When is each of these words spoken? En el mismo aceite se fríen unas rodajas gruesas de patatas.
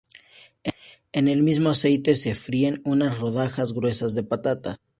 En 1.13 1.27
el 1.27 1.43
mismo 1.43 1.69
aceite 1.69 2.15
se 2.15 2.33
fríen 2.33 2.81
unas 2.85 3.19
rodajas 3.19 3.71
gruesas 3.71 4.15
de 4.15 4.23
patatas. 4.23 4.81